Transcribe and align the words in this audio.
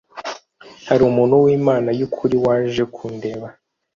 hari 0.87 1.01
umuntu 1.09 1.35
w 1.43 1.47
Imana 1.57 1.89
y 1.99 2.01
ukuri 2.07 2.35
waje 2.45 2.83
kundeba 2.95 3.47